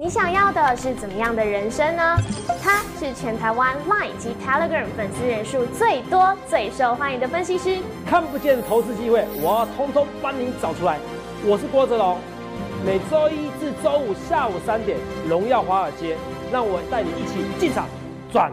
[0.00, 2.16] 你想要的是怎么样的人生呢？
[2.62, 7.78] 他是全台湾 Line 及 Telegram 粉丝人数最多、最受欢迎的分析师。
[8.06, 11.00] 看不见的投资机会，我要通通帮你找出来。
[11.44, 12.16] 我是郭泽龙，
[12.86, 14.96] 每周一至周五下午三点，
[15.28, 16.16] 荣耀华尔街，
[16.52, 17.84] 让我带你一起进场
[18.32, 18.52] 赚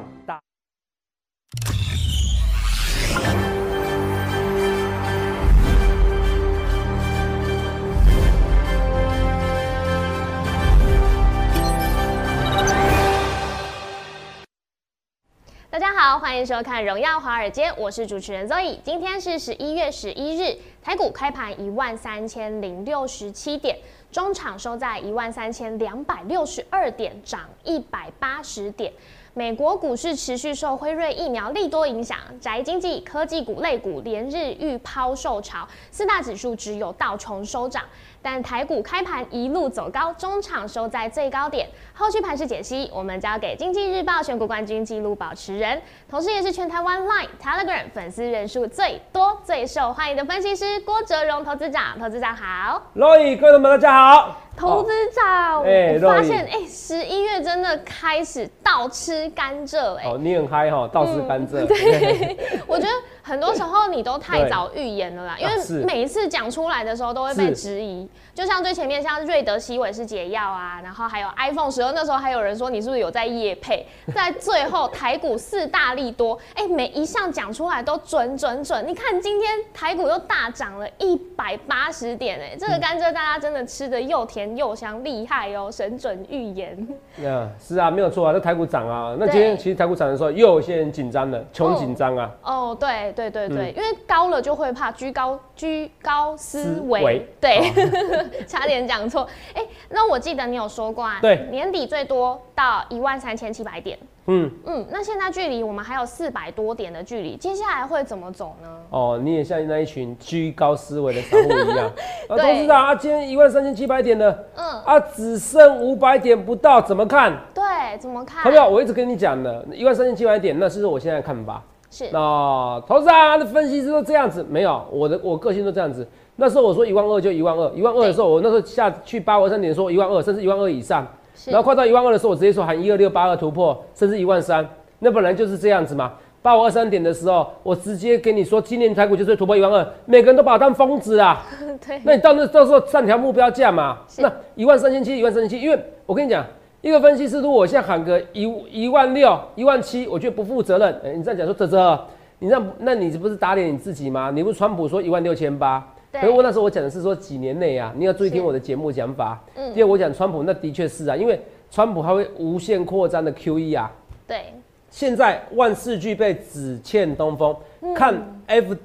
[15.75, 15.79] 大。
[15.79, 18.77] 家好，欢迎收看《荣耀华尔街》，我是主持人 Zoe。
[18.81, 23.77] 今天是十一月十一日，台股开盘一万三千零六十七点，
[24.09, 28.93] 中场收在一万三千两百六十二点，涨一百八十点。
[29.33, 37.83] 美国股市持续受辉瑞疫苗利多影响，宅经济、科技股类股连日遇抛售潮，四大指数只有道琼收涨。
[38.25, 41.69] 但台股开盘一路走高，中场收在最高点。
[41.93, 51.99] 后续盘势解析，我们交给经济日报选股冠军纪录保持人，同时也是全台湾 Line、Telegram 粉丝人数最多、最受欢迎的分析师郭哲荣投资长。
[51.99, 54.41] 投资长好各位朋友大家好。
[54.57, 60.05] 投资长，哎我发现哎，十一月真的开始倒吃甘蔗哎。
[60.09, 61.67] 哦，你很嗨哈，倒吃甘蔗。
[61.67, 62.93] 对， 我觉得
[63.25, 68.07] 很多时候你都太早预言了啦，因为每一次讲出来的时候都会被质疑。
[68.35, 73.85] 就像最前面像瑞德西韦是解药啊，然后还有 iPhone 十二，那时候还有人说你是不是有在夜配？
[74.13, 78.85] 在最后台股四大利多，哎，每一项讲出来都准准准。
[78.85, 86.87] 你看今天台股又大涨了一百八十点，哎，这个甘蔗大家真的吃的又甜又香，厉害哦，神准预言。
[87.19, 89.15] 嗯，是啊，没有错啊，那台股涨啊。
[89.17, 92.29] 那今天其实台股涨的时候，又有些人紧张了，穷紧张啊。
[92.43, 97.71] 哦，对对对对，嗯因为高了就会怕居高居高思维，对，
[98.47, 99.27] 差点讲错。
[99.53, 103.97] 哎，那我记得你有说过啊，对年底最多到一万三千七百点。
[104.27, 108.67] 嗯，嗯，那现在距离我们还有四百多点的距离，接下来会怎么走呢？
[108.89, 111.85] 哦，你也像那一群居高思维的散户一样。
[112.27, 117.37] 啊，对董事长啊，今天一万三千七百点的，嗯，啊，只剩五百点不到，怎么看？
[117.53, 117.63] 对，
[117.99, 118.41] 怎么看？
[118.41, 121.61] 朋友，我一直跟你讲的，一万三千七百点，那是我现在看法。
[121.91, 126.05] 是那投资啊的分析师都这样子，没有我的我个性都这样子。
[126.37, 131.07] 那时候我说一万二就一万二，一万二的时候，我那时候下去八二三点说一万二，甚至一万二以上。
[131.45, 134.67] 然后快到一万二的时候，我直接说喊一二六八二突破，甚至一万三。
[134.99, 136.13] 那本来就是这样子嘛。
[136.41, 141.43] 八五二三点的时候，我直接跟你说，今年台股就是突破一万二，每个人都把我当疯子啊。
[141.85, 146.45] 对，那你到那到时候上调目标价嘛，是那一万三千七，一万三千七，因为我跟你讲，
[146.81, 151.01] 一个分析师如果我现在喊个一一万六、一万七，我觉得不负责任。
[151.03, 151.99] 哎、你这样讲说，哲哲，
[152.37, 154.29] 你让那你不是打脸你自己吗？
[154.31, 155.83] 你不是川普说一万六千八？
[156.15, 156.21] 对。
[156.21, 159.43] 可是我那时候我讲的是说几年内啊，你要注意听我的节目讲法。
[159.55, 159.73] 嗯。
[159.73, 161.39] 第二我讲川普，那的确是啊，因为
[161.69, 163.91] 川普他会无限扩张的 QE 啊。
[164.25, 164.53] 对，
[164.89, 167.55] 现在万事俱备，只欠东风。
[167.81, 167.93] 嗯。
[167.93, 168.15] 看
[168.47, 168.75] F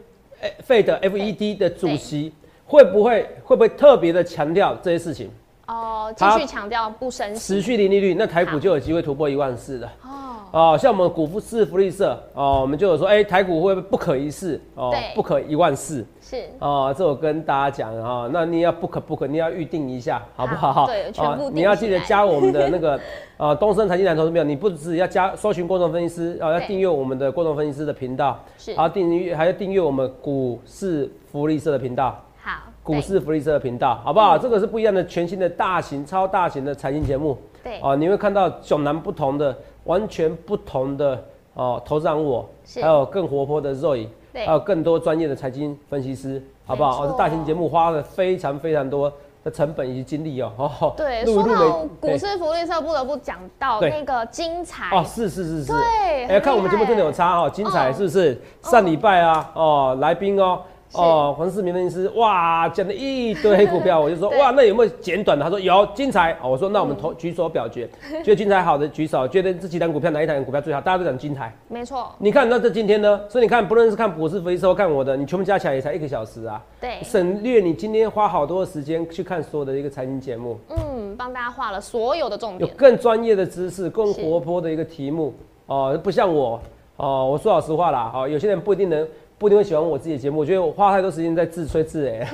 [0.41, 2.33] 呃 Fed FED 的主席
[2.67, 5.31] 会不会会不会特别的强调这些事情，
[5.67, 7.55] 哦，继续强调不升息。
[7.55, 9.93] 持续零利率，那台股就有机会突破一万四了。
[10.03, 10.09] 哦，
[10.53, 20.73] 哦，像我们股市福利社哦，我们就有说，哎、台股会不会不可一世哦对，不可一万四是哦，这我跟大家讲啊、哦，那你要不可不可，你要预定一下，好不好？
[20.73, 22.99] 好对全部定你要记得加我们的那个
[23.37, 32.21] 呃 东升财经蓝投资票，你不只要加搜寻郭总分析师啊、要对订阅我们的郭总分析师的频道，是还要订阅还要订阅我们股市福利社的频道。
[32.43, 32.53] 好，
[32.83, 34.37] 股市福利社的频道，好不好？
[34.37, 37.39] 这个是不一样的全新的大型、超大型的财经节目。
[37.63, 39.55] 对哦、你会看到迥然不同的、
[39.85, 41.25] 完全不同的
[41.55, 47.05] 哦，投资人我，是还有更活泼的 Zoe，对还有更多专业的财经分析师，好不好？
[47.05, 50.53] 哦，这大型节目花了非常非常多的成本以及精力哦。
[50.57, 58.41] 哦，对，说到股市福利社，不得不讲到那个精彩哦，是是是是，对，哎、看我们节目真的有差，差哦，精彩嗯是不是？
[58.63, 60.61] 上礼拜啊，哦，来宾哦。
[60.91, 65.45] 是哦，黄世明分析师，哇，讲了一堆黑股票， 我就说，哇，那有没有简短的？
[65.45, 66.33] 他说有，精彩。
[66.43, 67.89] 哦，我说那我们投举手表决，
[68.25, 70.81] 觉得精彩好的举手，觉得这几档股票哪一档股票最好？
[70.81, 71.55] 大家都讲精彩。
[71.69, 73.21] 没错，你看，那这今天呢？
[73.29, 85.33] 所以你看，不论是看股市回收看我的，你全部加起来也才一个小时啊，对，省略你今天花好多的时间去看所有的一个财经节目，嗯，帮大家画了所有的重有点，更专业的知识，更活泼的一个题目
[85.67, 86.61] 哦，不像我
[86.97, 89.07] 哦，我说老实话啦，哦，有些人不一定能。
[89.41, 92.27] 不一定会喜欢我自己的节目，我觉得我花太多时间在自吹自擂。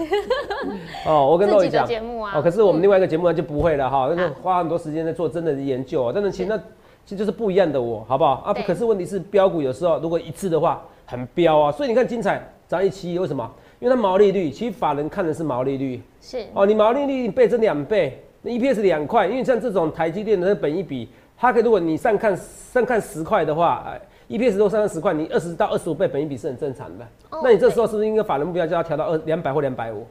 [1.06, 6.12] 哦，我跟各位讲，节目啊，哦，可是我们嗯另外一个节目呢就不会了哈，那就花很多时间在做真的研究啊。
[6.12, 6.58] 但是其实那
[7.05, 8.53] 其实就是不一样的我，好不好啊？
[8.53, 11.70] 对可是问题是标股有时候如果一致的话，很标啊。
[11.70, 13.49] 所以你看精彩涨一七，为什么？
[13.79, 16.67] 因为它毛利率，其实法人看的是毛利率是哦。
[16.67, 21.08] 你毛利率你倍增两倍，那 EPS 两块，因为像这种台积电的本一比，
[21.38, 27.05] 它可以如果你上看上看十块的话，哎，EPS 都上看十块，你二十到二十五倍本一比是很正常的。
[27.31, 30.06] 哦那你这时候是不是应该法人目标就要调到二两百或两百五？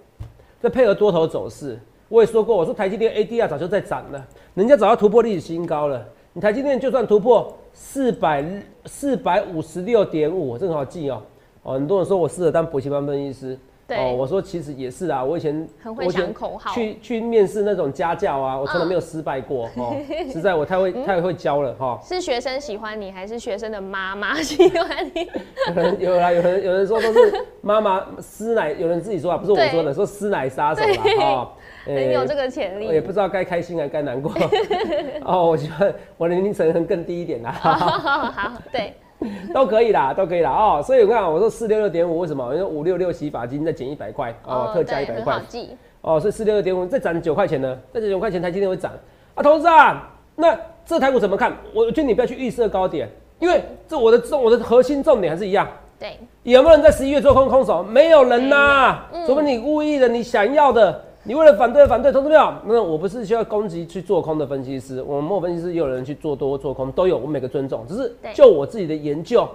[0.59, 1.79] 再配合多头走势，
[2.09, 6.05] 我也说过，我说台积电 ADR 早就在涨了，人家早要突破历史新高了。
[6.33, 8.43] 你台积电就算突破四百
[8.85, 11.21] 四百五十六点五，这很好记哦。
[11.63, 13.57] 哦，很多人说我适合当补习班分析师。
[13.87, 19.95] 对哦，我说其实也是啊，我以前很会想口号去去面试那种家教啊，我从来没有失败过、哦。
[20.31, 25.29] 实在我太会太会教了哈、是学生喜欢你，还是学生的妈妈喜欢你？
[25.69, 31.51] 有人有啦，有人有人说都是妈妈 师奶，有人自己说啊，不是我对说的，说师奶杀手啦哈。
[31.85, 32.87] 很有这个，个潜力。
[32.87, 34.31] 我也不知道该开心还是该难过。
[35.23, 37.51] 哦，我希望我的年龄层更低一点啦。
[37.51, 38.95] 好，对，
[39.53, 40.81] 都可以啦，都可以啦哦。
[40.83, 42.53] 所以我看我说四六六点五，为什么？
[42.53, 45.41] 因为五六六洗发精再减一百块哦，特价一百块。
[46.01, 48.91] 哦，所以四六六点五再涨九块钱呢，再涨九块钱，台积电会涨
[49.33, 49.41] 啊。
[49.41, 51.51] 投资啊，那这台股怎么看？
[51.73, 53.09] 我觉得你不要去预设高点，
[53.39, 55.67] 因为这我的重我的核心重点还是一样。
[55.97, 57.81] 对，有没有人在十一月做空空手？
[57.81, 62.53] 没有人呐、除非你故意的，你想要的，你为了反对反对，同志没有？
[62.65, 69.47] 那我不是需要攻击去做空的分析师，我们莫分析师也有人去做多做空，都有，我每个尊重，只是对就我自己的研究。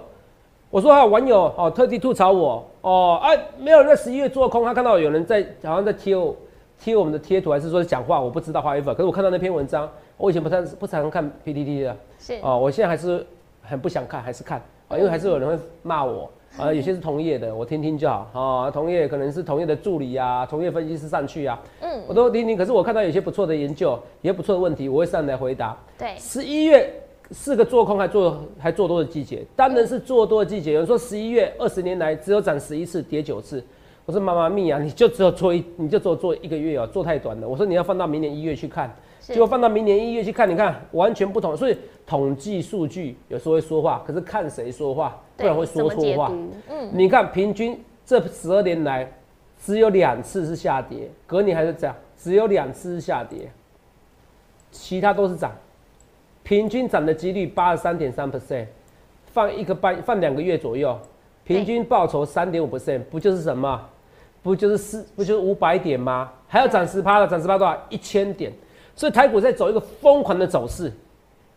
[0.69, 6.35] 我说还有网友哦特地吐槽我哦，哎、没有人在十一月做空，他看到有人在好像在贴我
[6.77, 13.25] 贴我们的贴图，还是说讲话，我不知道 however，可是我看到那篇文章，我以前不太不常看 PPT 的，是，哦，我现在还是
[13.61, 18.69] 很不想看，还是看啊，因为还是有人会骂我啊，有些是同业的，我听听就好啊。
[18.69, 22.57] 同业可能是同业的助理啊，同业分析师上去啊，嗯，我都听听。
[22.57, 25.77] 可是我看到有些不错的研究，也不错的问题，我会上来回答。
[25.97, 26.93] 对，十一月
[27.31, 30.73] 是个做空还做还做多的季节，当然是做多的季节。
[30.73, 33.63] 有人说十一月二十年来只有涨十一次，跌九次。
[34.05, 37.47] 我说妈妈咪啊，你就只有做一，你就只有做一个月哦，做太短了。
[37.47, 41.55] 我说你要放到明年一月去看，是结果放到明年一月去看，你看完全不同。
[41.55, 41.77] 所以
[42.07, 46.31] 统计数据有时候会说话，可是看谁说话，不然会说错话。
[46.69, 49.09] 嗯，你看平均这十二年来，
[49.63, 53.51] 只有两次是下跌，隔年还是这样，只有两次是下跌，
[54.71, 55.51] 其他都是涨，
[56.41, 58.65] 平均涨的几率八十三点三 percent，
[59.27, 60.99] 放一个半放两个月左右，
[61.43, 63.79] 平均报酬三点五 percent，不就是什么？
[64.43, 66.31] 不就是四不就是五百点吗？
[66.47, 67.79] 还要涨十趴了，涨十趴多少？
[67.89, 68.51] 一千点。
[68.95, 70.91] 所以台股在走一个疯狂的走势，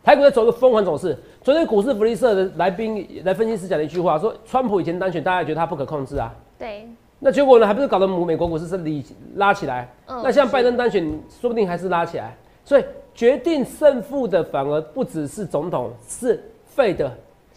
[0.02, 1.16] 台股在走一个疯狂走势。
[1.42, 6.88] 昨天股市福利社的来宾来分析师讲了一句话，说川普以前当选，大家觉得他不可控制啊，对，
[7.18, 9.04] 那结果呢，还不是搞得美美国股市是里
[9.36, 9.88] 拉起来？
[10.06, 11.02] 嗯那像是拜登当选，
[11.40, 12.36] 说不定还是拉起来。
[12.64, 12.84] 所以
[13.14, 17.10] 决定胜负的反而不只是总统，是费的。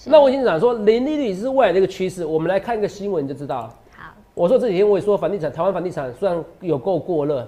[0.05, 2.25] 那我已经讲说，零利率是未来的一个趋势。
[2.25, 3.73] 我们来看一个新闻就知道了。
[3.95, 7.47] 好，我说这几天我也说，房地产台湾房地产虽然有够过热，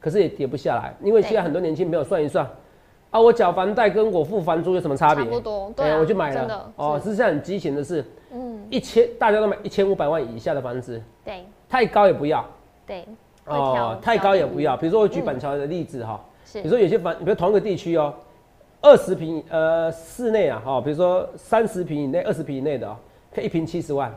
[0.00, 2.48] 可是也跌不下来，因为现在很多年轻朋友算一算，
[3.10, 5.22] 啊，我缴房贷跟我付房租有什么差别？
[5.24, 6.72] 差不多，哎对啊，我就买了。
[6.76, 12.44] 哦，是实际上很畸形的是，嗯，一千大家都买一千五百万以下的房子，对太高也不要。
[12.86, 13.04] 对，
[13.44, 14.76] 哦，太高也不要。
[14.76, 18.14] 比如说我举板桥的例子哈，是比如说有些房，比如同一个地区哦，
[18.80, 22.96] 二十平呃室内啊哈，比如说三十平以内、二十平以内的哦，
[23.34, 24.10] 可以一平七十万。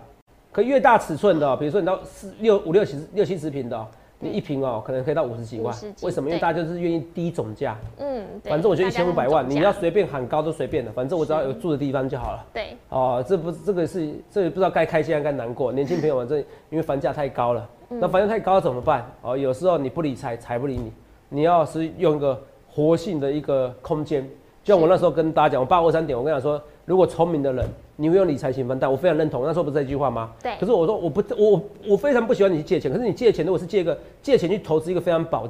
[0.52, 3.88] 可越大尺寸的哦，比如说你到四六五六七十六七十平的哦，
[4.24, 5.76] 你一平哦可能可以到五十几万。
[6.02, 6.30] 为什么？
[6.30, 12.46] 因为大家就是愿意低总价，嗯，对反正我就一千五百万，你要随便喊高都随便的，反正我只要有住的地方就好了。
[12.54, 15.72] 对哦，这不这个是这也不知道该开心还是该难过。
[15.72, 16.38] 年轻朋友们这
[16.70, 19.06] 因为房价太高了，嗯那房价太高怎么办？
[19.22, 20.94] 哦，有时候你不理财，财不理你，
[21.30, 24.28] 你要是用一个活性的一个空间。
[24.64, 29.44] 就像我那时候跟大家讲，我八二三点，我跟你讲说，如果聪明的人，你会用理财型房贷，我非常认同。
[29.46, 30.32] 那时候不是这句话吗？
[30.42, 30.56] 对。
[30.60, 35.48] 可是我说我不我我非常不喜欢你去借钱，可是你借钱如果是借一个借钱去投资一个非常保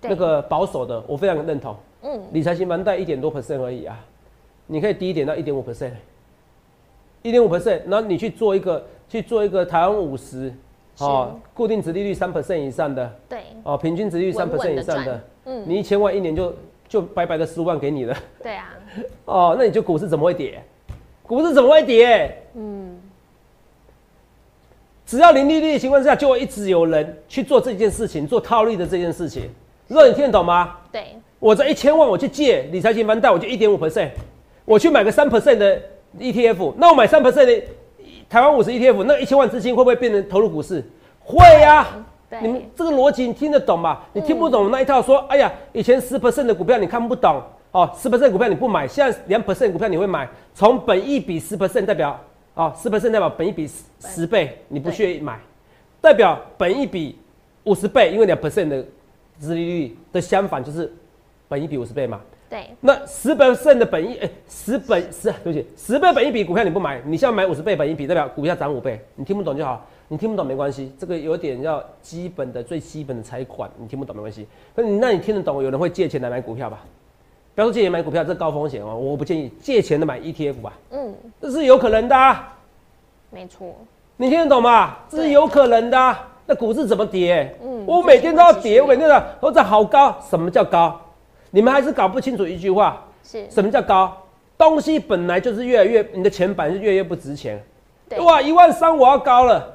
[0.00, 1.74] 对那个保守的，我非常认同。
[2.02, 3.98] 嗯，理财型房贷一点多 percent 而已啊，
[4.66, 5.92] 你可以低一点到一点五 percent，
[7.22, 10.52] 一点五 percent，然后你去做一个去做一个台湾五十
[10.98, 16.52] 哦，固定值利率三 percent 以上的对，哦，平均值利率三 percent 以上的，嗯，你一千万一年就
[16.94, 18.72] 就白白的十五万给你了对啊，
[19.26, 20.62] 哦，那你就股市怎么会跌？
[21.24, 22.40] 股市怎么会跌？
[22.54, 22.96] 嗯，
[25.04, 29.50] 只要零利率的情况下，就会一直有人去做这件事情，做套利的这件事情。
[29.88, 30.76] 如果你听得懂吗？
[30.92, 34.10] 对，我这一千万我去借理财型房贷，我就一点五 percent，
[34.64, 35.82] 我去买个三 percent 的
[36.20, 37.62] ETF，那我买三 percent 的
[38.30, 40.84] 台湾五十 ETF，那一千万资金会不会变成投入股市？
[41.18, 42.02] 会呀、对
[42.40, 44.00] 你们这个逻辑你听得懂吗？
[44.12, 47.42] 你听不懂那一套说，哎呀，以前十 percent 的股票你看不懂。
[47.72, 52.16] 哦，十 percent 股票你不买，现在两 percent 股票你会买，从本一比十 percent 代表
[52.54, 55.40] 哦，十 percent 代表本一比十十倍，你不屑买，
[56.00, 57.18] 代表本一比
[57.64, 58.84] 五十倍，因为两 percent 的
[59.40, 60.92] 殖利率的相反就是
[61.48, 62.20] 本一比五十倍嘛。
[62.48, 74.46] 对，那十 percent 的本一，哎、十本十，对不起，十倍本一比股票你不买，你现在买五十倍本一比，代表股票涨五倍，你听不懂就好，你听不懂没关系，这个有点要基本的最基本的财管，你听不懂没关系。
[74.76, 76.80] 可你那你听得懂，有人会借钱来买股票吧？
[77.54, 82.52] 不要说借钱买股票，这高风险哦，我不建议借钱的买 ETF 吧，嗯，这是有可能的、啊，
[83.30, 83.74] 没错，
[84.16, 84.96] 你听得懂吗？
[85.08, 87.56] 这是有可能的啊、那股市怎么跌？
[87.62, 91.00] 嗯我每天都要跌，我每这天都要，或者好高，什么叫高？
[91.50, 94.16] 你们还是搞不清楚一句话，是什么叫高？
[94.58, 97.62] 东西本来就是越来越，你的钱本来是越来越不值钱。
[98.08, 99.73] 对哇，一万三我要高了。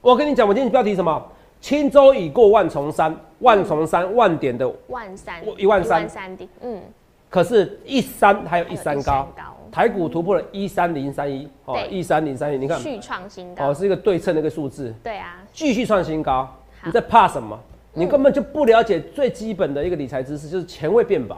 [0.00, 1.22] 我跟你讲，我今天标题什么？
[1.60, 6.80] 轻舟已过万重山，万重山万点的，万三我一万三一万三的，嗯，
[7.28, 9.28] 可是一山还有一山高。
[9.70, 16.48] 台股突破了一三零三一，哦，对一三零三一，你看，续创新高哦，，是一个对称的一个数字，对啊，继续创新高。
[16.84, 17.58] 你在怕什么？
[17.92, 21.36] 你根本就不了解最基本的一个理财知识，就是钱会变薄，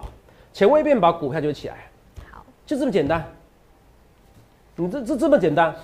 [0.53, 1.77] 钱会变薄，股票就会起来。
[2.31, 3.25] 好，就这么简单。
[4.77, 5.75] 你这这这么简单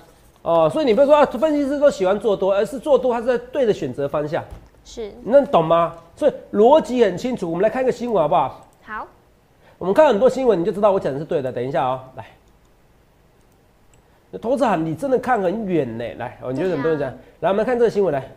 [0.46, 4.44] 哦，所以你不要说啊，分析师都喜欢做多，而是做多他是在对的选择方向，
[4.84, 5.96] 是你能懂吗？
[6.14, 7.50] 所以逻辑很清楚。
[7.50, 8.64] 我们来看一个新闻好不好？
[8.84, 9.08] 好，
[9.76, 11.50] 我们看很多新闻，你就知道我讲的是对的。
[11.50, 12.24] 等一下哦，来，
[14.40, 16.04] 投资行你真的看很远呢。
[16.16, 17.12] 来，哦，你觉得怎么不用讲？
[17.40, 18.30] 来，我们看这个新闻来，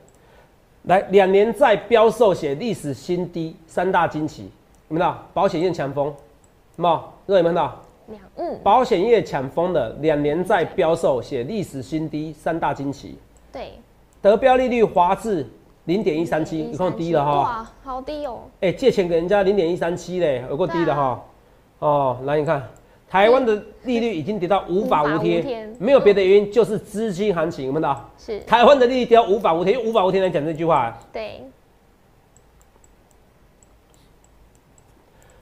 [0.86, 4.50] 来两年债标售写历史新低，三大惊奇，
[4.88, 5.14] 有没有？
[5.32, 6.16] 保险业强风，有
[6.78, 7.36] 没有？
[7.38, 7.80] 有没有看到？
[8.10, 13.18] 两嗯，保险业抢疯了两年债标售写历史新低，三大惊奇，
[13.52, 13.74] 对，
[14.22, 15.48] 得标利率滑至
[15.86, 17.32] 零点一三七，有空低了哈。
[17.40, 21.24] 哇，好低哦，哎、借钱给人家零点一三七嘞，有够低的哈。
[21.80, 22.62] 哦，来你看，
[23.10, 25.42] 台湾的利率已经跌到无法无天。
[25.42, 28.10] 天，没有别的原因，就是资金行情，有没有到？
[28.18, 30.96] 是，台湾的利率跌到无法无天，用无法无天来讲这句话。
[31.12, 31.42] 对，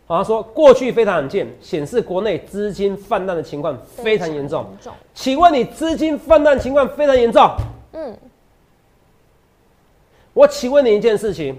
[0.08, 4.66] 好，像说过去非常罕见，显示国内资金泛滥的情况非常严重。
[5.14, 7.46] 请问你资金泛滥情况非常严重？
[7.92, 8.18] 嗯，
[10.34, 11.58] 我请问你一件事情，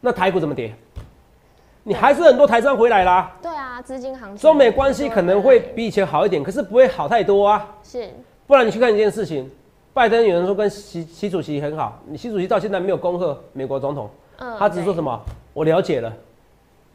[0.00, 0.74] 那台股怎么跌？
[1.82, 7.66] 你还是很多台商回来啦，对啊，资金行情，中美关系可能会比以前好一点，可是不会好太多啊。
[7.82, 8.08] 是，
[8.46, 9.50] 不然你去看一件事情，
[9.92, 14.08] 拜登有人说跟习习主席很好，你习主席到现在没有恭贺美国总统，
[14.38, 15.18] 嗯他只是说什么？
[15.52, 16.12] 我了解了，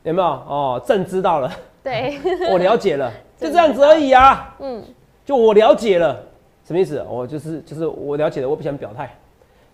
[0.04, 0.28] 有没有？
[0.28, 1.52] 哦，朕知道了，
[1.84, 2.18] 对？
[2.52, 4.56] 我了解了， 就这样子而已啊。
[4.60, 4.84] 嗯，
[5.26, 6.18] 就我了解了，
[6.66, 7.04] 什么意思？
[7.10, 9.14] 我就是就是我了解了，我不想表态。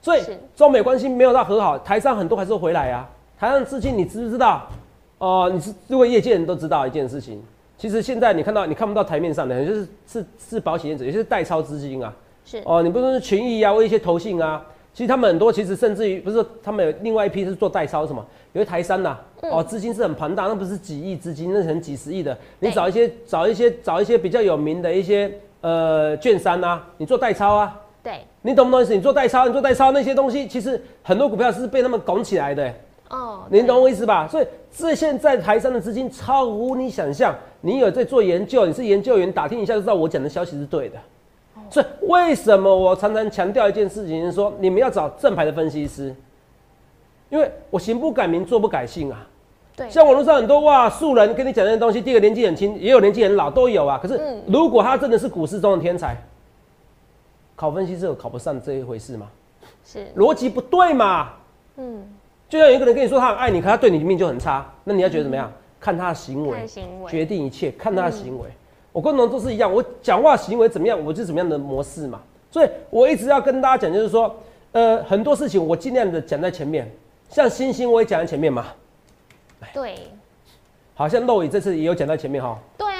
[0.02, 0.22] 所以
[0.56, 3.10] 中美关系没有到和好，台上很多还是会回来啊。
[3.38, 4.68] 台上资金你知不知道？
[5.18, 7.44] 哦、你是如果业界人都知道一件事情，
[7.78, 12.14] 其实现在你看到你看不到台面上的，就是是是保险业者，也就是代抄资金啊。
[12.46, 22.38] 是，哦，你不说是群益啊，或一些投信啊，其实他们很多其实甚至于不是他们有另外一批是做代抄什么，有些台商呐、哦，资金是很庞大，那不是几亿资金，那是很几十亿的。
[22.60, 25.32] 你找一些找一些找一些比较有名的一些
[25.62, 28.94] 呃券商啊，你做代抄啊，对，你懂不懂意思？
[28.94, 32.74] 你做代抄，你做代抄那些东西，其实很多股票是被他们拱起来的、
[33.10, 34.28] 哦，你懂我意思吧？
[34.28, 40.98] 所以这现在台商的资金超乎你想象，你有在做研究，你是研究员，打听一下就知道我讲的消息是对的。
[41.70, 46.16] 所以为什么我常常强调一件事情，是说你们要找正牌的分析师，
[47.30, 49.28] 因为我行不改名，坐不改姓啊。
[49.76, 54.00] 对，像网络上很多哇素人跟你讲这些东西，第一个年纪很轻，也有年纪很老，都有啊。
[54.02, 56.18] 可是嗯如果他真的是股市中的天才，
[57.56, 59.28] 考分析师有考不上这一回事吗？
[59.86, 61.30] 是，逻辑不对嘛。
[61.78, 62.04] 嗯，
[62.50, 65.52] 就像有一个人跟你说他很爱你，可他对你的命就很差，那你要觉得怎么样？
[65.80, 68.50] 看他的行为看，行为，决定一切，看他的行为。
[68.92, 72.22] 我跟龙都是一样，我讲话行为怎么样，我就怎么样的模式嘛。
[72.52, 74.36] 所以我一直要跟大家讲，就是说，
[74.72, 76.92] 呃，很多事情我尽量的讲在前面，
[77.30, 78.66] 像星星我也讲在前面嘛，
[79.74, 79.96] 对，
[80.96, 82.58] 好像漏雨这次也有讲在前面哈。
[82.76, 82.99] 对啊，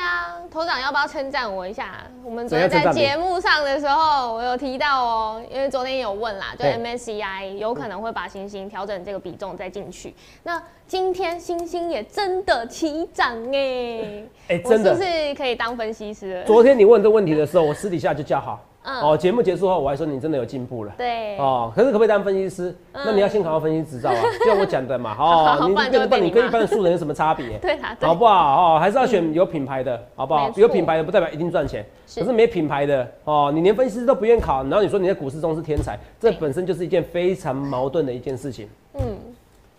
[0.52, 2.04] 头长要不要称赞我一下？
[2.24, 10.14] 我们昨天在节目上的时候，我有提到哦，因为昨天有问啦，就 MSCI 有可能会把星星调整这个比重再进去。
[10.44, 16.44] 那今天星星也真的起涨哎，哎、我真的是不，是可以当分析师？
[16.48, 18.60] 昨天你问这问题的时候，我私底下就叫好。
[18.82, 20.94] 嗯哦，节目结束后我还说你真的有进步了。
[20.98, 22.74] 对，哦，可是可不可以当分析师？
[22.94, 25.16] 那你要先考到分析执照啊， 就像我讲的嘛。
[25.20, 27.58] 哦，你 好不你跟一般的素人有什么差别？
[27.60, 28.76] 对啦，对好不好？
[28.76, 38.68] 哦，还是要选有品牌的，好不好有品牌的不代表一定赚钱，可是没品牌的哦，你连分析师都不愿考，然后你说你在股市中是天才，这本身就是一件非常矛盾的一件事情。
[38.94, 39.02] 嗯，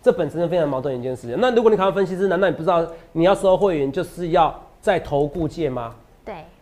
[0.01, 1.35] 这本身是非常矛盾的一件事情。
[1.39, 5.95] 那如果你考到分析师，难道你不知道你要收会员就是要在投顾界吗？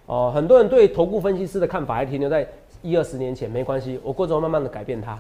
[0.10, 2.46] 对，哦，很多人对投顾分析师的看法还停留在
[2.82, 5.18] 一二十年前，没关系，我过之后慢慢的改变它。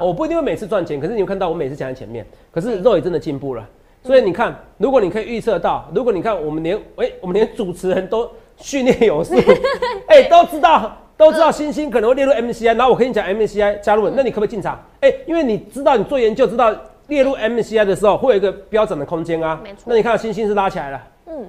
[0.00, 3.68] 我不一定会每次赚钱，可是你有看到我每次讲在前面，可是肉也真的进步了。
[4.02, 9.34] 所以你看，如果你可以预测到，如果你看我们连哎、我们连主持人都训练有素，
[10.08, 14.82] 哎、都知道都知道星星可能会列入 MCI，然后我跟你讲 MCI 加入，那你可不可以进场？
[15.00, 16.74] 哎、因为你知道你做研究知道
[17.08, 21.46] 列入 MCI 的时候会有一个标准的空间啊没错，那你看星星是拉起来了，嗯，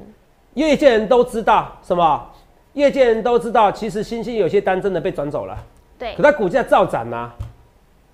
[0.56, 2.30] 业界人都知道什么？
[2.74, 5.58] 业界人都知道，其实星星有些单真的被转走了。
[5.98, 7.32] 对可，它股价照涨呐、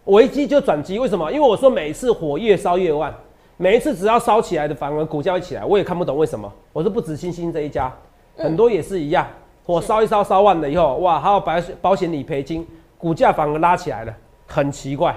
[0.05, 1.31] 危机就转机，为什么？
[1.31, 3.13] 因为我说每一次火越烧越旺，
[3.57, 5.63] 每一次只要烧起来的，反而股价会起来。
[5.63, 6.51] 我也看不懂为什么。
[6.73, 7.91] 我说不止星星这一家，
[8.37, 9.25] 很多也是一样，
[9.65, 14.13] 火烧一烧烧旺了以后，哇，还有保险保险理赔金，股价反而拉起来了，
[14.45, 15.15] 很奇怪，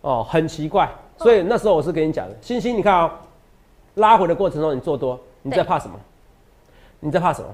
[0.00, 0.88] 哦，很奇怪。
[1.18, 3.20] 所以那时候我是跟你讲的，星星，你看啊、
[3.96, 5.94] 拉回的过程中你做多，你在怕什么？
[7.00, 7.48] 你在怕什么？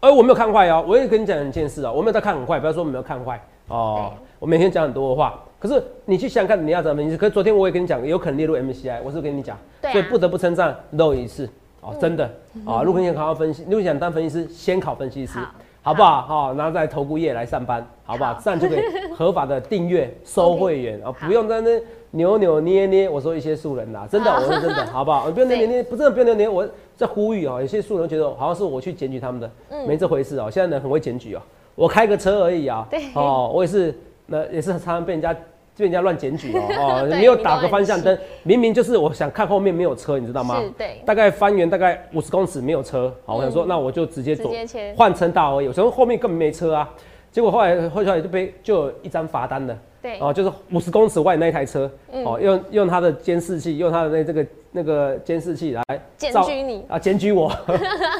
[0.00, 4.26] 而我没有看坏哦，我也跟你讲一件事哦，我没有在看很坏，不要说我没有看坏哦对。
[4.40, 7.16] 我每天讲很多的话，可是你去想想看你要怎么分析。
[7.16, 9.56] 可是昨天我也跟你讲，有可能列入 MCI，我是跟你讲，
[9.92, 11.48] 所以不得不称赞肉一次
[11.82, 12.24] 哦，真的
[12.64, 12.82] 啊。
[12.82, 15.38] 如果你想好好分析，如果你想当分析师，先考分析师
[15.82, 16.22] 好，不好？
[16.22, 18.40] 好，然后在投顾业来上班，好不好好？
[18.42, 18.82] 这样就可以
[19.14, 21.70] 合法的订阅收会员啊，好不用在那
[22.10, 23.08] 扭扭捏捏。
[23.08, 25.26] 我说一些素人啦，真的，我说真的，好不好？
[25.26, 26.68] 你 不用扭对扭捏，不真的不用扭捏，我
[27.00, 27.58] 在呼吁哦。
[27.60, 30.50] 有些素人觉得好像是我去检举他们的，嗯没这回事哦。
[30.50, 31.40] 现在人很会检举哦，
[31.74, 35.32] 我开个车而已啊， 对哦，我也是，那也是常常被人家
[35.76, 40.62] 被人家乱检举哦，哦， 对没有打个方向灯，明明就是我想看后面没有车，你知道吗
[41.06, 46.88] 大概翻圆大概五十公尺没有车，好，我想说嗯那我就直接直左接切换车道而已，我想说后面根本没车啊，
[47.32, 49.78] 结果后来后来就被就有一张罚单了。
[50.02, 52.24] 对，哦，就是五十公尺外那一台车，嗯。
[52.24, 55.82] 哦，用用它的监视器，用它的那这个那个监视器来
[56.16, 56.84] 检举你。
[56.88, 57.52] 啊，检举我。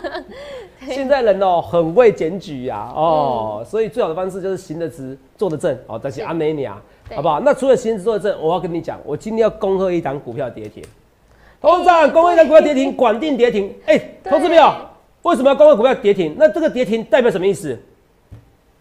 [0.88, 3.02] 现在人哦很会检举呀、嗯。
[3.02, 6.24] 哦，所以最好的方式就是行得直，坐得正，哦，但是是。
[6.26, 6.76] 阿美尼亚，
[7.14, 7.40] 好不好？
[7.40, 10.84] 那除了行得直坐得正，我要跟你讲，我今天要恭贺一档股票跌停，
[11.60, 14.70] 董事长，恭贺一档股票跌停，管定跌停，哎、投资朋友，
[15.22, 16.34] 为什么要恭贺股票跌停？
[16.38, 17.78] 那这个跌停代表什么意思？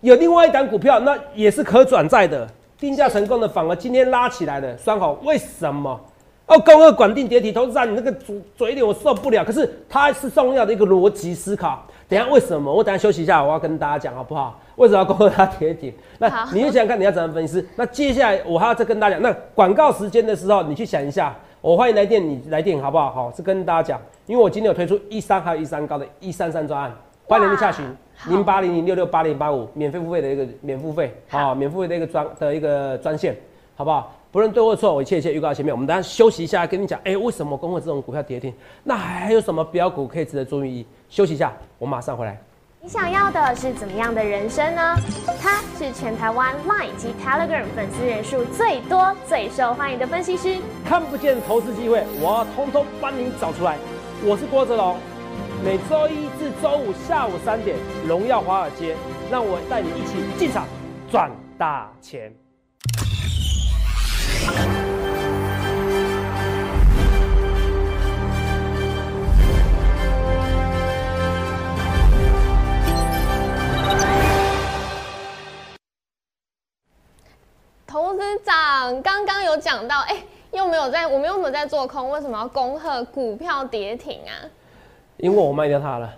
[0.01, 2.47] 有另外一档股票，那也是可转债的，
[2.79, 5.99] 定价成功的，反而今天拉起来了，双红，为什么？
[6.47, 9.45] 哦，高二管定跌停，投资长，你那个嘴嘴脸我受不了。
[9.45, 11.83] 可是它是重要的一个逻辑思考。
[12.07, 12.73] 等一下为什么？
[12.73, 14.59] 我等一下休息一下，我要跟大家讲好不好？
[14.77, 15.93] 为什么要高二它跌停？
[16.17, 17.63] 那好你就想想看你要怎么分析。
[17.75, 21.35] 那接下来我还要再跟大家讲，那广告时间的时候，你去想一下。
[21.61, 23.11] 我欢迎来电，你来电好不好？
[23.11, 26.91] 好，是跟大家讲，因为我今天有推出一三还有一三高的一三三专案，
[27.29, 27.85] 欢迎你们下询
[28.17, 33.37] 好零八零零六六八零八五免费付费的一个免付费，啊，免付费的一个专的一个专线，
[33.75, 34.11] 好不好？
[34.31, 38.51] 不论对或错，我一切一切预告前面，我们等一下休息一下，跟你讲，哎、为什么公会这种股票跌停？
[38.83, 40.83] 那还有什么标股可以值得注意？
[41.07, 42.35] 休息一下，我马上回来。
[42.81, 44.95] 你想要的是怎么样的人生呢？
[45.39, 50.57] 他是全台湾 Line 及 Telegram 粉丝人数最多、最受欢迎的分析师。
[50.83, 53.77] 看不见投资机会，我要通通帮你找出来。
[54.25, 54.97] 我是郭哲龙，
[55.62, 57.76] 每周一至周五下午三点，
[58.08, 58.95] 荣耀华尔街，
[59.30, 60.65] 让我带你一起进场
[61.12, 62.34] 赚大钱。
[77.86, 84.48] 投资长刚刚有讲到，哎、又没有在，我们又没有在做空，为什么要恭贺股票跌停啊？
[85.19, 86.10] 因为我卖掉它了，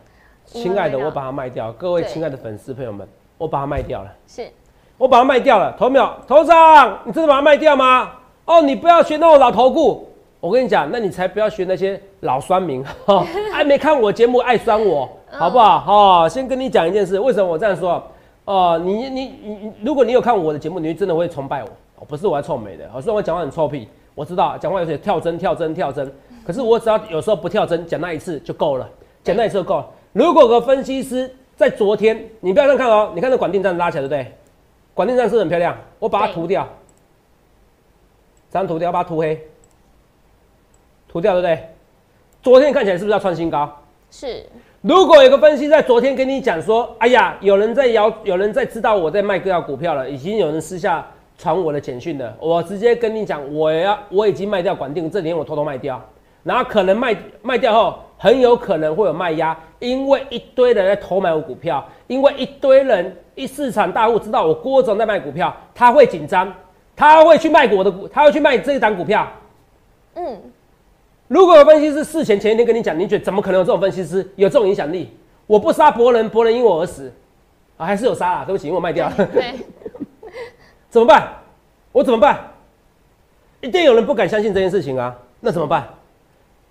[0.45, 1.71] 亲爱的，我把它卖掉。
[1.73, 4.47] 各位亲爱的粉丝朋友们，我把它卖掉了，是
[4.95, 5.75] 我把它卖掉了。
[5.77, 6.07] 头没有？
[6.27, 8.11] 头上，你真的把它卖掉吗？
[8.45, 10.07] 哦，你不要学那种老头顾。
[10.39, 15.79] 我跟你讲，那你才不要学那些老酸民，哈， 爱没看我节目爱酸我，好不好？
[15.79, 18.03] 哈、先跟你讲一件事，为什么我这样说？
[18.45, 21.69] 哦、你你你你，如果你有看我的节目，你真的会崇拜我。
[21.97, 26.11] 哦，不是我要臭美的，哦，虽然我讲话很臭屁，我知道讲话有些跳针跳针跳针，
[26.51, 28.85] 可是我只要有时候不跳针，讲那一次就够了，
[29.23, 29.89] 讲那一次就够了。
[30.11, 34.33] 如果有个分析师在昨天，你不要这样看哦，你看这管定站拉起来，对不对？
[34.93, 36.67] 管定站是不是很漂亮，我把它涂掉，
[38.51, 39.41] 这样涂掉，把它涂黑，
[41.07, 41.69] 涂掉，对不对？
[42.43, 43.73] 昨天看起来是不是要创新高？
[44.09, 44.45] 是，
[44.81, 56.03] 如果有个分析在昨天跟你讲说，哎呀，有人在摇，有人在知道我在卖各样股票了，已经有人私下传我的简讯了，我直接跟你讲，我要我已经卖掉管定，这几天我偷偷卖掉，
[56.43, 66.51] 然后可能卖卖掉后，很有可能会有卖压，因为一堆人在偷买我股票，因为一堆人一市场大户知道我郭总在卖股票，他会紧张，
[66.95, 69.27] 他会去卖我的股，他会去卖这一档股票，
[70.15, 70.41] 嗯，
[71.27, 75.15] 如果有分析师事前前一天跟你讲，你觉得怎么可能有这种分析师有这种影响力？
[75.47, 77.11] 我不杀伯仁，伯仁因我而死，
[77.77, 79.55] 啊，还是有杀啊，对不起，因为我卖掉了，对，
[80.89, 81.27] 怎么办？
[81.91, 82.39] 我怎么办？
[83.59, 85.87] 一定有人不敢相信这件事情啊，那怎么办？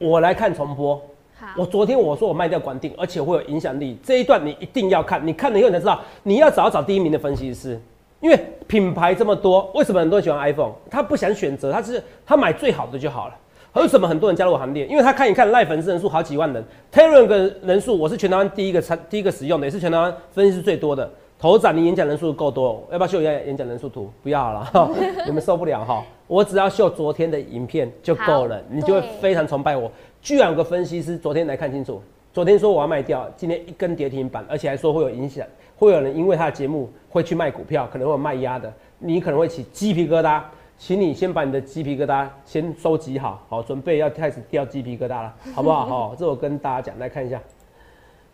[0.01, 0.97] 我来看重播。
[1.39, 7.79] 好，我昨天我说我卖掉管定，而且会有影响力，这一段你一定要看，你看了以后你才知道，你要找找第一名的分析师，
[8.21, 10.73] 因为品牌这么多，为什么很多人喜欢 iPhone？
[10.91, 13.35] 他不想选择，他是他买最好的就好了。
[13.75, 14.87] 为什么很多人加入我行列？
[14.87, 21.09] 因为他看一看赖粉丝人数好几万人，Telegram 的人数我是全台湾第一个参第一个使用的，也是全台湾分析师最多的。
[21.39, 24.11] 头展你演讲人数够多，要不要秀一下演讲人数图？
[24.23, 24.91] 不要了，哈，
[25.25, 26.03] 你们受不了哈。
[26.31, 29.90] 我只要秀昨天的影片就够了，你就会非常崇拜我。
[30.23, 32.01] 居然有个分析师昨天来看清楚，
[32.33, 35.45] 昨天说我要卖掉，今天一根跌停板，而且还说会有影响，
[35.77, 40.40] 会有人因为他的节目会去卖股票，可能会有卖压的，你可能会起鸡皮疙瘩。
[40.79, 45.85] 请你先把你的鸡皮疙瘩先收集好，好，准备要开始掉鸡皮疙瘩了，好不好？
[45.85, 47.43] 好，这我跟大家讲，来看一下，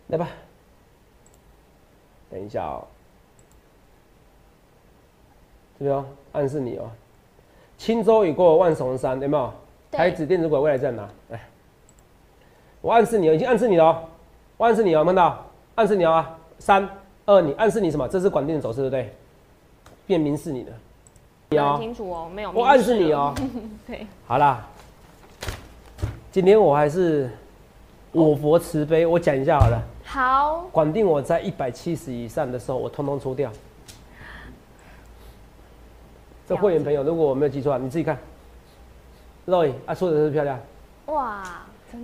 [0.08, 0.28] 来吧，
[2.30, 2.84] 等一下哦、
[5.78, 6.90] 这边哦，暗示你哦，
[7.78, 9.52] 轻舟已过万重山，有没有？
[9.90, 11.08] 对台指电子股未来在哪？
[11.28, 11.40] 来，
[12.80, 14.02] 我暗示你了，已经暗示你了哦，
[14.56, 15.46] 我暗示你哦，有没有看到？
[15.76, 16.88] 暗示你了啊，三
[17.26, 18.08] 二，你暗示你什么？
[18.08, 19.14] 这是管定的走势，对不对？
[20.06, 20.72] 变明示你的，
[21.50, 22.50] 你清楚哦，没有。
[22.52, 23.12] 我暗示你。
[23.12, 23.34] 哦。
[23.86, 24.66] 对，好啦，
[26.32, 27.30] 今天我还是
[28.12, 29.82] 我佛慈悲，我讲一下好了。
[30.04, 33.50] 好，管定我在一百七十以上的时候，我通通出掉。
[36.48, 38.16] 这会员朋友，如果我没有记错啊，你自己看。
[39.46, 40.58] Roy 啊，说的是漂亮，
[41.06, 41.42] 哇，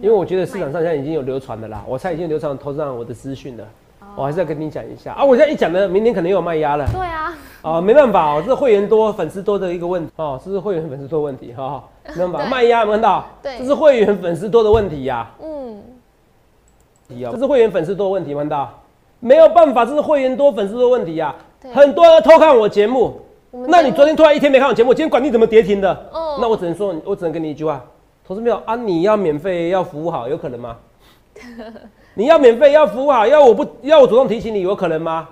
[0.00, 3.64] 因为我觉得市场上现在已经有流传的啦，我猜已经流传投资上我的资讯了。
[4.14, 11.82] 我还是要跟你讲一下啊，我现在一讲呢，明天可能又有卖压了对啊，啊，没办法哦，这是会员多、粉丝多的一个问题哦，这是会员粉丝多的问题哈，
[12.14, 13.26] 没办法，对卖压有没有看到？
[13.42, 15.30] 对这是会员粉丝多的问题呀。
[15.42, 15.82] 嗯，
[17.08, 18.70] 这是会员粉丝多的问题，看到？
[19.18, 23.18] 没有办法，这是会员多粉丝多的问题呀、对很多人偷看我节目
[23.52, 25.92] 那你昨天突然一天没看我节目，今天管你怎么跌停的？
[26.10, 27.84] 哦那我只能说，我只能跟你一句话，
[28.26, 28.74] 投资没有啊？
[28.74, 30.76] 你要免费要服务好，有可能吗？
[32.14, 35.28] 你要免费要服务好，要我不要我主动提醒你，有可能吗？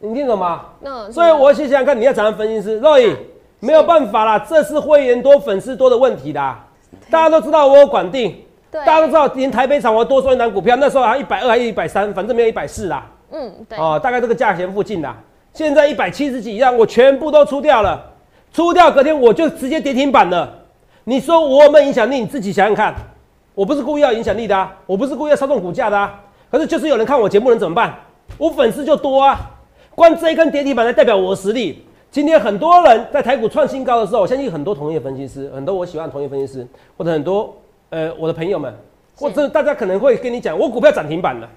[0.00, 0.62] 你听懂吗？
[0.80, 3.14] 那所以我先想想看，你要怎样分析师？Roy，
[3.60, 6.66] 没有办法啦，这是会员多、粉丝多的问题啦。
[7.10, 13.06] 大家都知道我有管定，对，大家都知道，连台北场我多收一档股票，那时候还一百二还是一百三，反正没有一百四啦。
[13.30, 15.16] 嗯，对，哦，大概这个价钱附近啦。
[15.52, 18.12] 现在一百七十几样，我全部都出掉了，
[18.52, 20.52] 出掉隔天我就直接跌停板了。
[21.04, 22.20] 你说我有没有影响力？
[22.20, 22.94] 你自己想想看。
[23.54, 26.18] 我不是故意要影响力的啊，我不是故意要操纵股价的啊。
[26.50, 27.94] 可是就是有人看我节目，能怎么办？
[28.38, 29.38] 我粉丝就多啊。
[29.94, 31.84] 光这一根跌停板来代表我的实力。
[32.10, 37.54] 今天很多人在台股创新高的时候，我相信很多同业分析师，很多我喜欢的同业分析师，或者很多
[37.90, 38.72] 呃我的朋友们，
[39.14, 41.48] 或者大家可能会跟你讲，我股票涨停板了，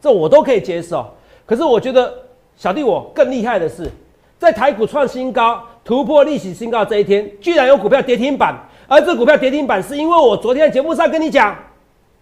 [0.00, 1.06] 这我都可以接受。
[1.46, 2.12] 可是我觉得
[2.56, 3.90] 小弟我更厉害的是，
[4.38, 11.54] 在台股创新高、突破历史新高这一天，居然有股票跌停板，而这股票跌停板是因为我昨天在节目上跟你讲，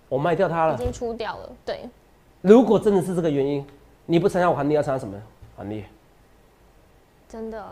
[0.08, 0.74] 我卖掉它了。
[0.74, 1.88] 已经出掉了，对，
[2.40, 3.64] 如果真的是这个原因，
[4.06, 5.16] 你不参加我行列，要参加什么
[5.56, 5.84] 行列？
[7.28, 7.64] 真的，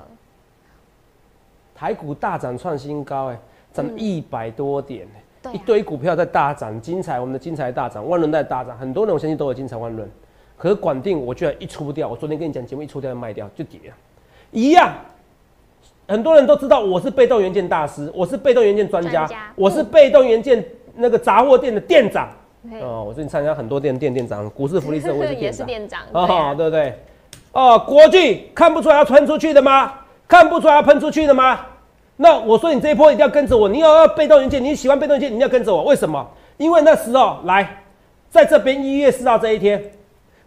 [1.75, 3.39] 台股大涨创新高、哎，
[3.73, 5.07] 涨一百多点、
[5.53, 10.09] 一堆股票在大涨，精彩，我们的精彩大涨，万轮在大涨，很多人我相信都有精彩万轮。
[10.63, 13.95] 可是管定我居然一出不掉，我昨天跟你讲节目一出掉就卖掉就跌了，
[14.53, 14.93] 一样。
[16.07, 22.29] 很多人都知道我是被动元件大师，我是被动元件专家，家我是被动元件那个杂货店的店长。
[22.81, 25.59] 哦，我最近参加很多店店店长，股市福利社我也是店长。
[25.59, 26.95] 是店长，哦，对啊对不对？
[27.51, 29.93] 哦，国巨看不出来要喷出去的吗？
[30.29, 31.59] 看不出来要喷出去的吗？
[32.19, 35.83] 那我说你这一波一定要跟着我，你要要被动元件，你喜欢被动元件，你要跟着我。
[35.83, 36.25] 为什么？
[36.57, 37.83] 因为那时候来，
[38.31, 39.83] 在这边一月四号这一天，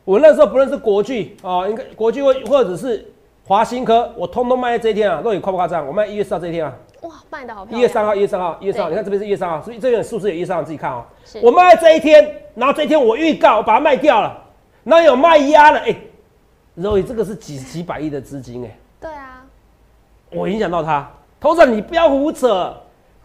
[0.05, 3.03] 我那时候不论是国巨啊，应该国巨或或者是
[3.43, 5.19] 华新科，我通通卖在这一天啊。
[5.23, 5.85] 若你夸不夸张？
[5.85, 10.63] 我卖一月四号这一天啊，哇，卖的好漂亮，一月三号，一月三号，一月三号，你看这边是一月三号，是不是这边数字有一月三号？
[10.63, 11.03] 自己看哦。
[11.25, 14.37] 是我卖在这一天，然后这一天我预告我把它卖掉了，
[14.83, 15.95] 然后有卖压了，哎、
[16.75, 19.43] 肉这个是几几百亿的资金哎、对啊，
[20.31, 22.71] 我影响到他，头长你不要胡扯，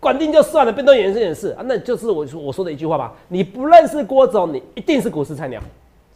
[0.00, 5.60] 管定就算了，变动元件也是啊，那就是我说我说的一句话吧，你不认识郭总，你一定是股市菜鸟，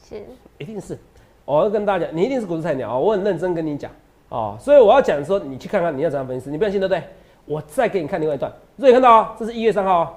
[0.08, 0.22] 是
[0.58, 0.98] 一定是，
[1.44, 3.90] 我要跟大家讲，你一定是股市菜鸟哦，我很认真跟你讲
[4.28, 7.02] 哦，所以我要讲说，你去看看你要怎样分析，你不相信对不对？
[7.46, 10.08] 我再给你看另外一段，所以看到哦，这是一月三号哦，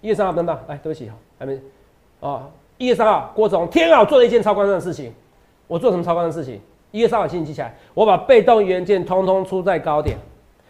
[0.00, 1.58] 一月三号等等，来，对不起，还没，
[2.20, 5.12] 哦，一月三号，郭总，天啊，我做了一件超夸张的事情，
[5.66, 6.60] 我做什么超夸张的事情？
[6.90, 10.16] 一月三号，请你记起来，我把被动元件通通出在高点，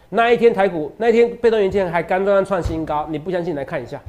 [0.09, 4.01] 那一天台股那一天被动元件还刚刚创新高，你不相信来看一下，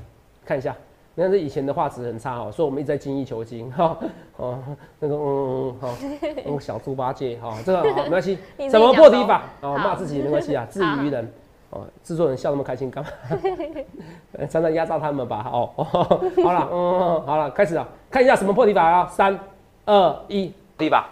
[0.44, 0.74] 看一下。
[1.16, 3.96] 你看这以前的画质很差哦，所以我们一直在精益求精哈。
[4.36, 4.58] 哦，
[4.98, 5.96] 那个嗯嗯嗯好，
[6.46, 9.42] 嗯小猪八戒哈，这个没关系 怎么破题法？
[9.62, 11.32] 哦，骂自己没关系啊， 自娱于人。
[11.70, 13.10] 哦，制作人笑那么开心干嘛？
[14.38, 15.44] 呃 常常压榨他们吧。
[15.52, 15.84] 哦哦，
[16.44, 19.06] 好了，嗯，好了，开始啊，看一下什么破题法啊？
[19.10, 19.38] 三、
[19.84, 21.08] 二、一，题法。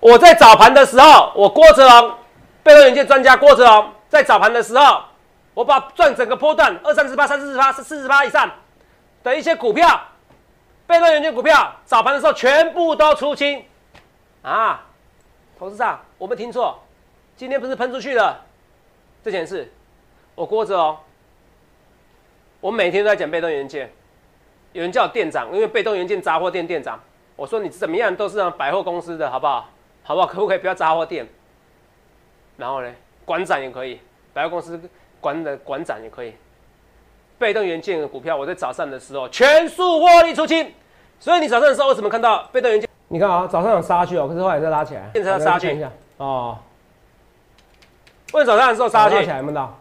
[0.00, 2.12] 我在早盘的时候，我郭哲龙，
[2.62, 5.00] 被动元件专家郭哲龙，在早盘的时候，
[5.54, 8.50] 我把赚整个波段二三十八、三四十八、四十八以上
[9.22, 10.02] 的一些股票，
[10.86, 13.64] 被动元件股票，早盘的时候全部都出清
[14.42, 14.86] 啊！
[15.58, 16.82] 投资上，我没听错，
[17.36, 18.40] 今天不是喷出去了？
[19.22, 19.70] 这件事，
[20.34, 20.98] 我郭哲龙，
[22.60, 23.92] 我每天都在讲被动元件，
[24.72, 26.98] 有人叫我店长，因为被动元件杂货店店长，
[27.36, 29.68] 我说你怎么样都是让百货公司的好不好？
[30.02, 30.26] 好不好？
[30.26, 31.28] 可不可以不要杂货店？
[32.56, 32.92] 然后呢，
[33.24, 34.00] 馆长也可以，
[34.32, 34.80] 百货公司
[35.22, 36.34] 馆的馆长也可以。
[37.38, 40.70] 被动元件的股票，我在早上的时候全数获利出清。
[41.18, 42.88] 所以你早上的时候为什么看到被动元件？
[43.08, 46.58] 你看啊，早上有杀去哦，可是后来再拉起来，变成杀去一下哦。
[48.32, 49.16] 为什么早上的时候杀下去？
[49.16, 49.78] 拉起来，有没有到？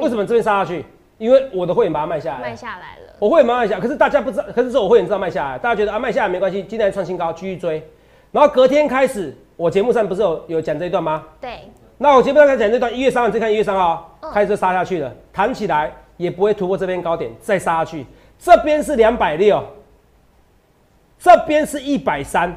[0.00, 0.84] 为什么这边杀下去？
[1.18, 3.12] 因为我的会员把它卖下来，卖下来了。
[3.18, 7.82] 我会员把它卖下来，可是大家不知道，可是是我会员知道卖下来，大家觉得啊卖下来没关系，今天创新高，继续追。
[8.32, 11.24] 然后隔天开始，我节目上不是有有讲这一段吗？
[11.40, 11.60] 对。
[11.98, 18.04] 那我节目上讲这段，一月三号再看一月三号，开始杀下去了，弹起来也不会突破这边高点，再杀下去。
[18.38, 19.62] 这边是两百六，
[21.18, 22.54] 这边是一百三，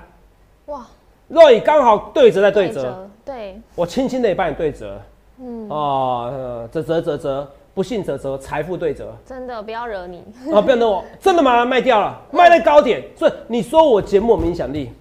[0.66, 0.86] 哇！
[1.30, 5.00] 若以刚好对折再对折，对，我轻轻的也帮你对折，
[5.40, 5.70] 嗯。
[5.70, 10.18] 哦，折折折折，不信折折，财富对折，真的不要惹你。
[10.52, 10.60] 啊！
[10.60, 14.92] 不要惹我，真的把它卖掉了，卖在高点，所以你说我节目有影响力。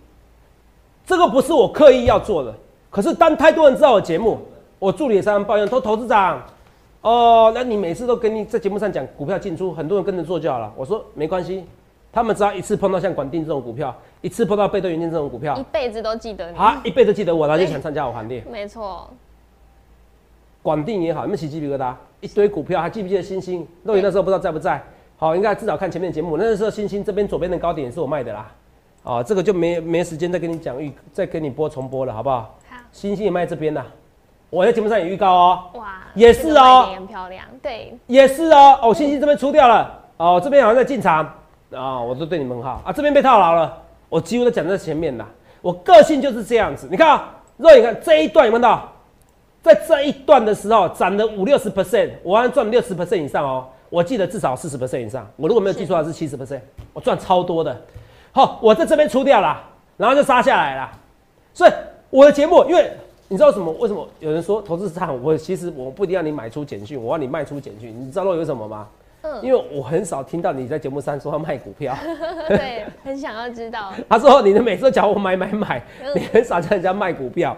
[1.05, 2.55] 这个不是我刻意要做的，
[2.91, 4.39] 可是当太多人知道我节目，
[4.79, 6.43] 我助理也常常抱怨，说投资长，
[7.03, 10.73] 哦，那你每次都跟你在节目上讲股票进出，很多人跟着做就好了。
[10.77, 11.65] 我说没关系，
[12.13, 18.43] 他们只要一次碰到像管定这种股票，一次碰到被动元件这种股票，一辈子都记得你，啊，一辈子记得我，然后就想参加我行列。
[18.51, 19.09] 没错，
[20.63, 21.95] 管定也好，有没有起鸡皮疙瘩？
[22.21, 23.67] 一堆股票，还记不记得星星？
[23.85, 24.83] 肉眼那时候不知道在不在？
[25.19, 28.51] 好，应该至少看前面的节目，那时候星星这边左边的高点也是我卖的啦。
[29.05, 32.58] 哦，这个就没没时间再跟你讲预，再跟你播重播了，好不好？
[32.89, 32.93] 好。
[32.93, 33.85] 星星也卖这边呐，
[34.51, 35.63] 我在节目上也预告哦。
[35.75, 36.91] 哇，也是哦。
[36.95, 37.97] 很漂亮，对。
[38.07, 41.25] 也是哦，哦，星星这边出掉了，哦，这边好像在进场，
[41.73, 45.27] 啊，我都对你们好啊，这边被套牢了，我几乎都讲在前面了。
[45.61, 48.91] 我个性就是这样子，你看啊，肉眼看这一段有没有到？
[49.61, 56.61] 在这一段的时候涨了五六十 percent，我好像赚六十 percent 以上哦，我记得至少四十 percent 以上，我如果没有记错的话是七十 percent，
[56.93, 57.77] 我赚超多的。
[58.31, 59.61] 好，我在这边出掉了，
[59.97, 60.89] 然后就杀下来了。
[61.53, 61.71] 所以
[62.11, 62.91] 我的节目，因为
[63.29, 63.71] 你知道什么？
[63.73, 65.23] 为什么有人说投资市场？
[65.23, 67.95] 我其实我不一定要你买出简讯，我要你卖出简讯。
[67.99, 68.89] 你知道有什么吗？
[69.43, 71.95] 因为我很少听到你在节目上说要卖股票，
[72.49, 73.93] 对，很想要知道。
[74.09, 75.83] 他说你的每次叫我买买买，
[76.15, 77.57] 你很少叫人家卖股票。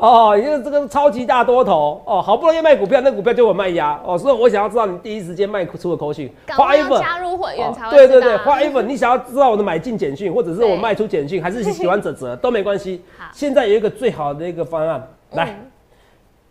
[0.00, 8.86] 哦，因为这个超级大多头哦，好不容易卖股票，那股票就我卖压哦，所以我想要知道你第一时间卖出的口讯，花一份加入会员才对对对，花一份。
[8.88, 13.04] 你想要知道我的买进简讯，或者是我卖出简讯，还是喜欢泽泽都没关系。
[13.32, 15.56] 现在有一个最好的一个方案，来。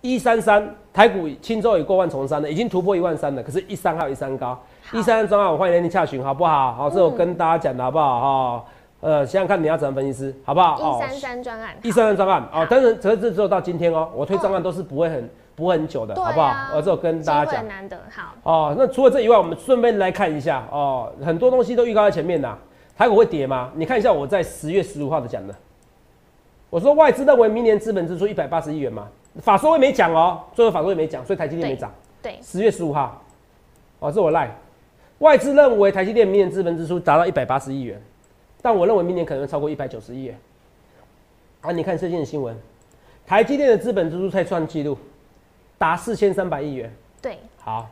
[0.01, 3.41] 一三三台股轻舟已过万重山了，已经突破一万三了。
[3.41, 4.57] 可是，一三还有一三高，
[4.93, 6.73] 一三三专案我欢迎你洽询，好不好？
[6.73, 8.19] 好，这我跟大家讲的好不好？
[8.59, 8.65] 哈，
[9.01, 10.97] 呃，想想看你要怎么分析师，好不好？
[10.97, 12.67] 一三三专案，一三三专案哦。
[12.69, 16.53] 但是，这这只有到今天哦，我推专案都是不会很不会很久的，好不好？
[16.75, 18.33] 我这我跟大家讲，难得好。
[18.43, 22.55] 哦，那除了这以外，我们顺便来看一下哦，很多东西都预告在前面呐。
[22.95, 23.71] 台股会跌吗？
[23.73, 25.53] 你看一下我在十月十五号的讲的，
[26.69, 29.07] 我说外资认为明年资本支出一百八十亿元嘛。
[29.41, 31.91] 法说会没讲哦，最后法说会没讲，所以台积电没涨。
[32.21, 33.21] 对，十月十五号，
[33.99, 34.49] 哦，这我赖。
[35.19, 38.01] 外资认为台积电明年资本支出达到一百八十亿元，
[38.61, 40.37] 但我认为明年可能会超过一百九十亿元。
[41.61, 42.55] 啊，你看最近的新闻，
[43.25, 44.97] 台积电的资本支出再创纪录，
[45.77, 46.91] 达四千三百亿元。
[47.21, 47.89] 对，好。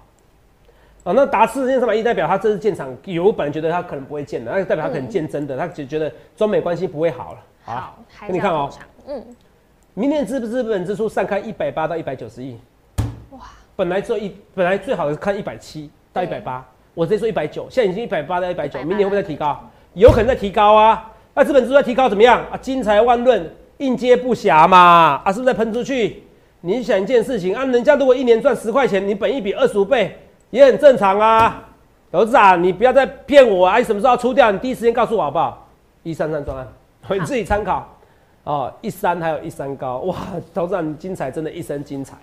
[1.03, 7.39] 啊，那达四千三百亿代表他这次建厂，有本来觉得他可能不会建的，那代表他可能建真的，他只觉得中美关系不会好了。
[7.63, 7.97] 好，
[8.29, 8.69] 你看哦，
[9.07, 9.23] 嗯。
[9.95, 12.57] 明年资不资本支出上看一百八到一百九十亿，
[13.29, 13.41] 哇！
[13.75, 19.69] 本来做一本来最好的是看一百七到一百八，我直接说一百九，现在已经一百八到一百九，明年会不会再提高？
[19.93, 21.11] 有可能再提高啊！
[21.35, 22.57] 那资本支出提高怎么样啊？
[22.57, 25.21] 金财万润，应接不暇嘛！
[25.23, 26.23] 啊，是不是在喷出去？
[26.61, 30.17] 你想一件事情啊，人家如果一年赚十块钱，你本一比二十五倍
[30.49, 31.69] 也很正常啊！
[32.09, 33.79] 儿子啊，你不要再骗我啊！
[33.83, 34.51] 什么时候出掉？
[34.51, 35.67] 你第一时间告诉我好不好？
[36.01, 36.67] 一三三专案，
[37.11, 37.92] 你自己参考。
[38.43, 40.17] 哦，一山还有一山高，哇！
[40.53, 42.17] 投资人精彩，真的一生精彩。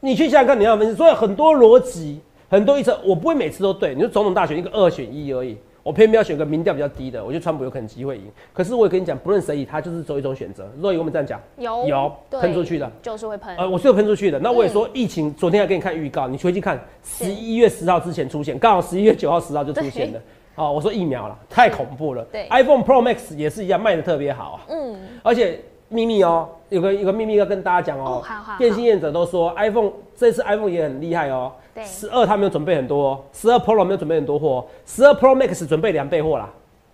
[0.00, 3.94] 你去想想看，你要分析，所以很多逻辑，很多预测，我不会每次都对。
[3.94, 8.24] 你说总统大选一个二选一而已，我偏偏要选个民调比较低的，我觉得川普有可能机会赢。
[8.52, 10.68] 可是我也跟你讲，不论谁赢，他就是走一种选择。
[10.80, 13.56] 若以我们这样讲，有有喷出去的，就是会喷。
[13.56, 14.40] 呃，我是有喷出去的。
[14.40, 20.20] 那我也说，疫情昨天还给你看预告，你回去看，十一月十号之前出现，刚好十一月九号、十号就出现了。
[20.54, 22.22] 哦，我说疫苗了，太恐怖了。
[22.32, 24.60] 对，iPhone Pro Max 也是一样卖的特别好啊。
[24.68, 28.22] 嗯，而且秘密哦，有个有个秘密要跟大家讲哦哦。
[28.22, 31.52] 好好好电信业者都说 iPhone 这次 iPhone 也很厉害哦。
[31.74, 36.50] 对十二它没有准备很多、哦，十二 Pro 没有准备很多货，十二 Pro Max 准备两倍货啦，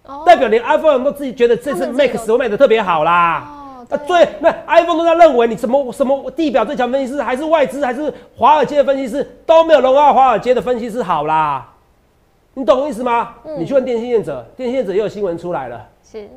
[0.06, 3.44] 哦代表连 iPhone 都自己觉得这次 Max 卖的特别好啦。
[3.44, 11.68] 哦，啊，对对，那 iPhone 都在认为你什么什么地表最强分析师，还是外资，还是华尔街的分析师，都没有荣耀华尔街的分析师好啦。
[12.58, 13.36] 你懂我意思吗？
[13.44, 15.86] 嗯你去问电信业者，电信业者也有新闻出来了。
[16.02, 16.28] 是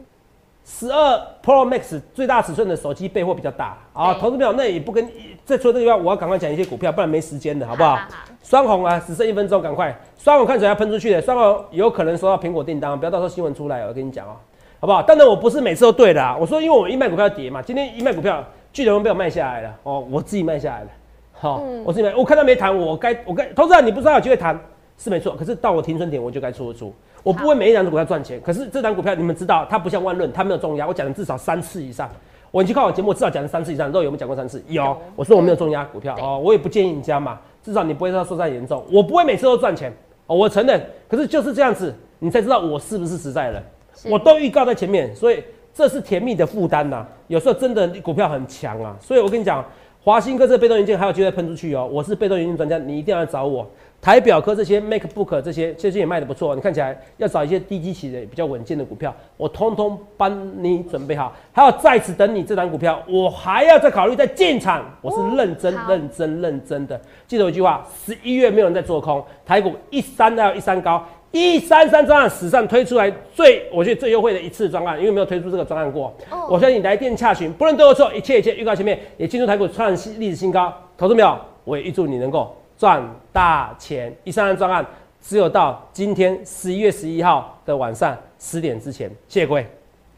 [0.63, 5.03] 十二 Pro Max 最大尺寸的手机备货比较大啊，投资朋友那也不跟
[5.43, 7.97] 在除了这个地方，我要赶快讲一些股票，不然没时间的好不好？
[8.43, 9.99] 双红啊，只剩一分钟，赶快！
[10.15, 14.35] 双红看起来要喷出去的，双红有可能收到苹果订单，不要到时候新闻出来，我跟你讲哦，
[14.79, 15.01] 好不好？
[15.01, 20.87] 当然我不是每次都对的啊，我说因为我一卖股票跌嘛，今天一卖股票，巨人被我卖下来了哦，我自己卖下来了，
[21.33, 24.59] 好、嗯我自己卖，我看他没谈，我该我该投资人你不知道有机会谈
[25.01, 26.93] 是没错，可是到我停损点我就该出得出。
[27.23, 32.07] 我不会每一档股票赚钱，可是这档股票你们知道，它不像万润，它没有重压，我讲了至少三次以上。
[32.51, 33.91] 我你去看我节目，我至少讲了三次以上。
[33.91, 34.61] 肉有没有讲过三次？
[34.67, 34.97] 有有。
[35.15, 38.83] 我说我没有重压股票哦，我也不建议你加嘛，至少你不会说受伤严重。
[38.91, 39.91] 我不会每次都赚钱
[40.27, 40.79] 哦，我承认。
[41.07, 43.63] 可是就是这样子，你才知道我是不是实在人。
[44.05, 47.05] 我都预告在前面，所以这是甜蜜的负担呐。
[47.27, 49.63] 有时候真的股票很强啊，所以我跟你讲，
[50.03, 51.87] 华兴哥这个被动元件还有机会喷出去哦。
[51.89, 53.65] 我是被动元件专家，你一定要来找我。
[54.01, 61.31] 台表科这些 MacBook 这些最近也卖的不错，你看起来要找一些低基期的比较稳健的股票，我通通帮你准备好。
[61.51, 66.99] 还要在此等你这档股票，我还要再考虑再进场，我是认真、好认真、认真的。
[67.27, 71.03] 记得有一句话，十一月没有人在做空，台股一三还有一三高。
[71.31, 76.13] 一三三专案史上推出来最，我觉得最优惠的一次专案，因为没有推出这个专案过。
[76.29, 80.73] 哦我相信你来电洽询，不论对或错，一切一切预告前面也进入台股创新历史新高。
[80.97, 81.37] 投资没有？
[81.63, 82.99] 我也预祝你能够赚
[83.31, 84.11] 大钱。
[84.23, 84.83] 一三三专案
[85.21, 89.69] 只有到今天十一月十一号的晚上十点之前，谢谢各位。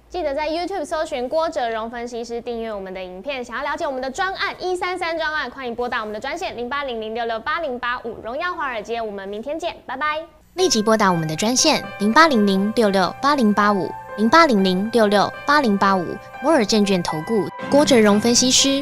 [0.08, 3.44] 记得在 YouTube 搜寻郭哲荣分析师，订阅我们的影片。
[3.44, 8.16] 想要了解我们的专案一三三专案，欢迎拨打我们的专线零八零零六六八零八五。
[8.24, 10.22] 荣耀华尔街，我们明天见，拜拜。
[10.54, 16.06] 立即拨打我们的专线零八零零六六八零八五零八零零六六八零八五
[16.42, 18.82] 摩尔证券投顾郭哲荣分析师。